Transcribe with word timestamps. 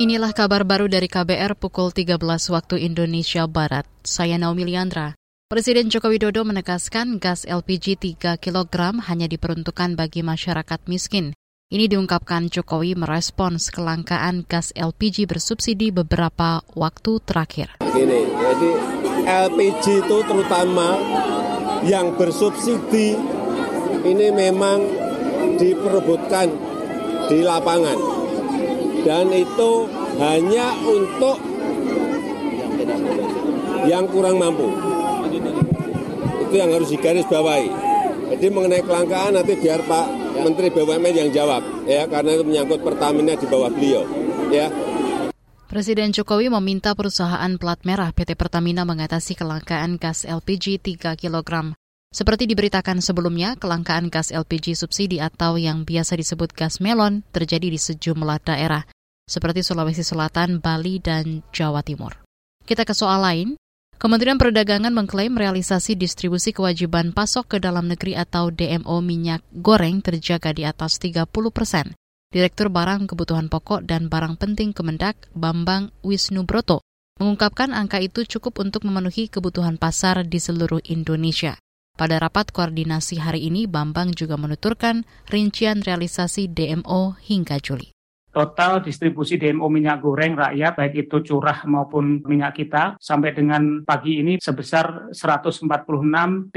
Inilah 0.00 0.32
kabar 0.32 0.64
baru 0.64 0.88
dari 0.88 1.12
KBR 1.12 1.60
pukul 1.60 1.92
13 1.92 2.16
waktu 2.24 2.88
Indonesia 2.88 3.44
Barat. 3.44 3.84
Saya 4.00 4.40
Naomi 4.40 4.64
Liandra. 4.64 5.12
Presiden 5.44 5.92
Joko 5.92 6.08
Widodo 6.08 6.40
menegaskan 6.40 7.20
gas 7.20 7.44
LPG 7.44 8.00
3 8.16 8.40
kg 8.40 8.96
hanya 8.96 9.28
diperuntukkan 9.28 10.00
bagi 10.00 10.24
masyarakat 10.24 10.88
miskin. 10.88 11.36
Ini 11.68 11.92
diungkapkan 11.92 12.48
Jokowi 12.48 12.96
merespons 12.96 13.68
kelangkaan 13.68 14.48
gas 14.48 14.72
LPG 14.72 15.28
bersubsidi 15.28 15.92
beberapa 15.92 16.64
waktu 16.72 17.20
terakhir. 17.20 17.76
Gini, 17.84 18.24
jadi 18.24 18.70
LPG 19.52 19.84
itu 20.00 20.16
terutama 20.24 20.96
yang 21.84 22.16
bersubsidi 22.16 23.20
ini 24.08 24.32
memang 24.32 24.80
diperebutkan 25.60 26.48
di 27.28 27.44
lapangan 27.44 28.19
dan 29.06 29.32
itu 29.32 29.70
hanya 30.20 30.76
untuk 30.84 31.36
yang 33.88 34.04
kurang 34.10 34.36
mampu. 34.36 34.68
Itu 36.48 36.54
yang 36.54 36.70
harus 36.74 36.90
digaris 36.90 37.26
bawahi. 37.30 37.70
Jadi 38.30 38.46
mengenai 38.46 38.82
kelangkaan 38.86 39.34
nanti 39.34 39.58
biar 39.58 39.82
Pak 39.82 40.06
Menteri 40.38 40.70
BUMN 40.70 41.14
yang 41.14 41.30
jawab 41.34 41.62
ya 41.84 42.06
karena 42.06 42.38
itu 42.38 42.44
menyangkut 42.46 42.80
Pertamina 42.80 43.34
di 43.34 43.46
bawah 43.50 43.70
beliau 43.70 44.06
ya. 44.54 44.70
Presiden 45.70 46.10
Jokowi 46.10 46.50
meminta 46.50 46.98
perusahaan 46.98 47.54
plat 47.54 47.78
merah 47.86 48.10
PT 48.10 48.34
Pertamina 48.34 48.82
mengatasi 48.82 49.38
kelangkaan 49.38 50.02
gas 50.02 50.26
LPG 50.26 50.82
3 50.82 51.14
kg. 51.14 51.78
Seperti 52.10 52.50
diberitakan 52.50 52.98
sebelumnya, 52.98 53.54
kelangkaan 53.54 54.10
gas 54.10 54.34
LPG 54.34 54.74
subsidi 54.74 55.22
atau 55.22 55.54
yang 55.54 55.86
biasa 55.86 56.18
disebut 56.18 56.50
gas 56.50 56.82
melon 56.82 57.22
terjadi 57.30 57.70
di 57.70 57.78
sejumlah 57.78 58.42
daerah, 58.42 58.82
seperti 59.30 59.62
Sulawesi 59.62 60.02
Selatan, 60.02 60.58
Bali, 60.58 60.98
dan 60.98 61.46
Jawa 61.54 61.86
Timur. 61.86 62.18
Kita 62.66 62.82
ke 62.82 62.98
soal 62.98 63.22
lain. 63.22 63.48
Kementerian 63.94 64.42
Perdagangan 64.42 64.90
mengklaim 64.90 65.38
realisasi 65.38 65.94
distribusi 65.94 66.50
kewajiban 66.50 67.14
pasok 67.14 67.54
ke 67.54 67.56
dalam 67.62 67.86
negeri 67.86 68.18
atau 68.18 68.50
DMO 68.50 68.98
minyak 69.04 69.46
goreng 69.54 70.02
terjaga 70.02 70.50
di 70.50 70.66
atas 70.66 70.98
30 70.98 71.30
persen. 71.54 71.94
Direktur 72.34 72.74
Barang 72.74 73.06
Kebutuhan 73.06 73.46
Pokok 73.46 73.86
dan 73.86 74.10
Barang 74.10 74.34
Penting 74.34 74.74
Kemendak, 74.74 75.30
Bambang 75.30 75.94
Wisnu 76.02 76.42
Broto, 76.42 76.82
mengungkapkan 77.22 77.70
angka 77.70 78.02
itu 78.02 78.26
cukup 78.26 78.66
untuk 78.66 78.82
memenuhi 78.82 79.30
kebutuhan 79.30 79.78
pasar 79.78 80.26
di 80.26 80.42
seluruh 80.42 80.82
Indonesia. 80.90 81.54
Pada 81.96 82.16
rapat 82.16 82.48
koordinasi 82.54 83.20
hari 83.20 83.46
ini, 83.46 83.68
Bambang 83.68 84.16
juga 84.16 84.40
menuturkan 84.40 85.04
rincian 85.28 85.84
realisasi 85.84 86.48
DMO 86.48 87.20
hingga 87.20 87.60
Juli. 87.60 87.92
Total 88.30 88.78
distribusi 88.78 89.34
DMO 89.42 89.66
minyak 89.66 90.06
goreng 90.06 90.38
rakyat, 90.38 90.78
baik 90.78 91.10
itu 91.10 91.18
curah 91.26 91.66
maupun 91.66 92.22
minyak 92.22 92.62
kita, 92.62 92.94
sampai 93.02 93.34
dengan 93.34 93.82
pagi 93.82 94.22
ini 94.22 94.38
sebesar 94.38 95.10
146,36 95.10 96.54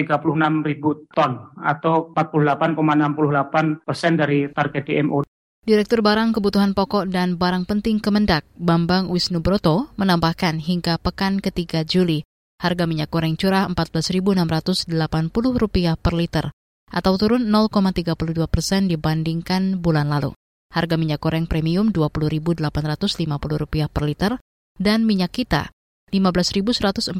ribu 0.70 1.10
ton 1.10 1.50
atau 1.58 2.14
48,68 2.14 3.82
persen 3.82 4.14
dari 4.14 4.46
target 4.54 4.86
DMO. 4.86 5.26
Direktur 5.64 6.06
Barang 6.06 6.36
Kebutuhan 6.36 6.78
Pokok 6.78 7.10
dan 7.10 7.42
Barang 7.42 7.66
Penting 7.66 7.98
Kemendak, 8.04 8.46
Bambang 8.54 9.10
Wisnu 9.10 9.42
Broto, 9.42 9.90
menambahkan 9.98 10.62
hingga 10.62 11.02
pekan 11.02 11.42
ketiga 11.42 11.82
Juli, 11.82 12.22
harga 12.62 12.86
minyak 12.86 13.10
goreng 13.10 13.40
curah 13.40 13.66
Rp14.680 13.72 16.00
per 16.00 16.14
liter 16.14 16.46
atau 16.94 17.18
turun 17.18 17.50
0,32 17.50 18.14
persen 18.46 18.86
dibandingkan 18.86 19.82
bulan 19.82 20.14
lalu. 20.14 20.38
Harga 20.74 20.98
minyak 20.98 21.22
goreng 21.22 21.46
premium 21.50 21.90
Rp20.850 21.90 23.90
per 23.90 24.04
liter 24.06 24.38
dan 24.78 25.06
minyak 25.06 25.32
kita 25.34 25.70
Rp15.141 26.14 27.18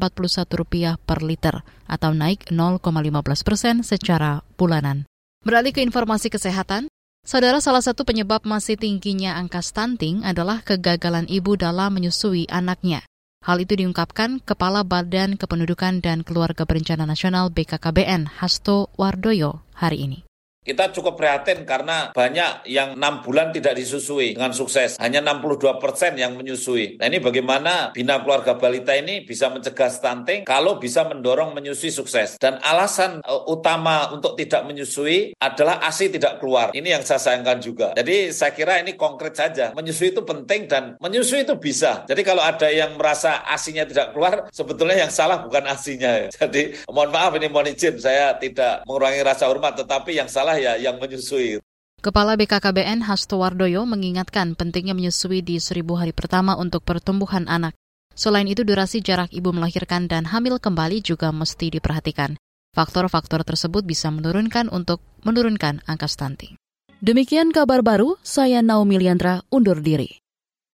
per 1.02 1.18
liter 1.26 1.66
atau 1.90 2.10
naik 2.14 2.54
0,15 2.54 3.42
persen 3.42 3.82
secara 3.82 4.46
bulanan. 4.54 5.10
Beralih 5.42 5.74
ke 5.74 5.82
informasi 5.82 6.30
kesehatan, 6.30 6.86
Saudara, 7.24 7.56
salah 7.64 7.80
satu 7.80 8.04
penyebab 8.04 8.44
masih 8.44 8.76
tingginya 8.76 9.40
angka 9.40 9.64
stunting 9.64 10.20
adalah 10.28 10.60
kegagalan 10.60 11.24
ibu 11.24 11.56
dalam 11.56 11.96
menyusui 11.96 12.44
anaknya. 12.52 13.00
Hal 13.44 13.60
itu 13.60 13.76
diungkapkan 13.76 14.40
Kepala 14.40 14.88
Badan 14.88 15.36
Kependudukan 15.36 16.00
dan 16.00 16.24
Keluarga 16.24 16.64
Berencana 16.64 17.04
Nasional 17.04 17.52
BKKBN 17.52 18.40
Hasto 18.40 18.88
Wardoyo 18.96 19.60
hari 19.76 20.08
ini. 20.08 20.18
Kita 20.64 20.88
cukup 20.96 21.20
prihatin 21.20 21.68
karena 21.68 22.08
banyak 22.16 22.64
yang 22.72 22.96
enam 22.96 23.20
bulan 23.20 23.52
tidak 23.52 23.76
disusui 23.76 24.32
dengan 24.32 24.56
sukses. 24.56 24.96
Hanya 24.96 25.20
62 25.20 25.76
persen 25.76 26.16
yang 26.16 26.40
menyusui. 26.40 26.96
Nah 26.96 27.04
ini 27.12 27.20
bagaimana 27.20 27.92
Bina 27.92 28.24
Keluarga 28.24 28.56
Balita 28.56 28.96
ini 28.96 29.28
bisa 29.28 29.52
mencegah 29.52 29.92
stunting 29.92 30.48
kalau 30.48 30.80
bisa 30.80 31.04
mendorong 31.04 31.52
menyusui 31.52 31.92
sukses. 31.92 32.40
Dan 32.40 32.56
alasan 32.64 33.20
uh, 33.28 33.44
utama 33.44 34.08
untuk 34.16 34.40
tidak 34.40 34.64
menyusui 34.64 35.36
adalah 35.36 35.84
ASI 35.84 36.08
tidak 36.08 36.40
keluar. 36.40 36.72
Ini 36.72 36.96
yang 36.96 37.04
saya 37.04 37.20
sayangkan 37.20 37.60
juga. 37.60 37.92
Jadi 37.92 38.32
saya 38.32 38.56
kira 38.56 38.80
ini 38.80 38.96
konkret 38.96 39.36
saja. 39.36 39.76
Menyusui 39.76 40.16
itu 40.16 40.24
penting 40.24 40.64
dan 40.64 40.96
menyusui 40.96 41.44
itu 41.44 41.60
bisa. 41.60 42.08
Jadi 42.08 42.24
kalau 42.24 42.40
ada 42.40 42.72
yang 42.72 42.96
merasa 42.96 43.44
ASInya 43.52 43.84
tidak 43.84 44.16
keluar, 44.16 44.48
sebetulnya 44.48 45.04
yang 45.04 45.12
salah 45.12 45.44
bukan 45.44 45.68
ASInya. 45.68 46.24
Jadi 46.40 46.88
mohon 46.88 47.12
maaf 47.12 47.36
ini 47.36 47.52
mohon 47.52 47.68
izin 47.68 48.00
saya 48.00 48.32
tidak 48.40 48.88
mengurangi 48.88 49.20
rasa 49.20 49.44
hormat, 49.52 49.76
tetapi 49.76 50.16
yang 50.16 50.32
salah 50.32 50.53
ya 50.58 50.78
yang 50.80 50.96
menyusui. 50.98 51.60
Kepala 52.04 52.36
BKKBN 52.36 53.08
Hasto 53.08 53.40
Wardoyo 53.40 53.88
mengingatkan 53.88 54.52
pentingnya 54.52 54.92
menyusui 54.92 55.40
di 55.40 55.56
seribu 55.56 55.96
hari 55.96 56.12
pertama 56.12 56.52
untuk 56.56 56.84
pertumbuhan 56.84 57.48
anak. 57.48 57.72
Selain 58.12 58.44
itu, 58.44 58.62
durasi 58.62 59.00
jarak 59.00 59.32
ibu 59.32 59.50
melahirkan 59.50 60.06
dan 60.06 60.28
hamil 60.28 60.60
kembali 60.60 61.00
juga 61.00 61.32
mesti 61.32 61.72
diperhatikan. 61.72 62.36
Faktor-faktor 62.74 63.46
tersebut 63.46 63.86
bisa 63.86 64.10
menurunkan 64.10 64.68
untuk 64.68 65.02
menurunkan 65.24 65.82
angka 65.86 66.06
stunting. 66.10 66.58
Demikian 67.04 67.52
kabar 67.52 67.84
baru, 67.84 68.16
saya 68.24 68.60
Naomi 68.60 68.96
Liandra 68.96 69.44
undur 69.52 69.80
diri. 69.80 70.23